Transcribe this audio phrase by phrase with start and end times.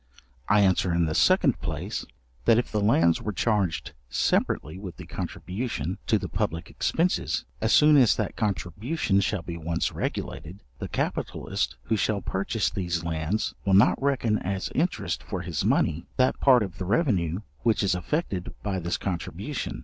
[0.49, 2.07] I answer in the second place,
[2.45, 7.71] that if the lands were charged separately with the contribution to the public expences, as
[7.71, 13.53] soon as that contribution shall be once regulated, the capitalist who shall purchase these lands
[13.63, 17.93] will not reckon as interest for his money, that part of the revenue which is
[17.93, 19.79] affected by this contribution.